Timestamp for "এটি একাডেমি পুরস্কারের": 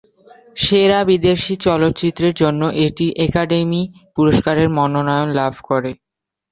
2.85-4.67